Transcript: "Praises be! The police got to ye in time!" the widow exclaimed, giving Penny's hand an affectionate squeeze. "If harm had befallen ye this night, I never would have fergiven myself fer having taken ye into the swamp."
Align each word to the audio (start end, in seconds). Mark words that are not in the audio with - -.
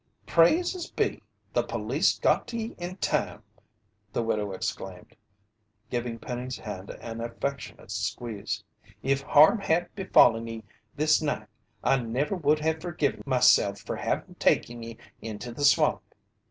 "Praises 0.25 0.89
be! 0.89 1.21
The 1.53 1.61
police 1.61 2.17
got 2.17 2.47
to 2.47 2.57
ye 2.57 2.73
in 2.79 2.97
time!" 2.97 3.43
the 4.11 4.23
widow 4.23 4.51
exclaimed, 4.51 5.15
giving 5.91 6.17
Penny's 6.17 6.57
hand 6.57 6.89
an 6.89 7.21
affectionate 7.21 7.91
squeeze. 7.91 8.63
"If 9.03 9.21
harm 9.21 9.59
had 9.59 9.93
befallen 9.93 10.47
ye 10.47 10.63
this 10.95 11.21
night, 11.21 11.45
I 11.83 11.97
never 11.97 12.35
would 12.35 12.57
have 12.61 12.79
fergiven 12.81 13.21
myself 13.27 13.77
fer 13.81 13.97
having 13.97 14.33
taken 14.39 14.81
ye 14.81 14.97
into 15.21 15.51
the 15.51 15.63
swamp." 15.63 16.01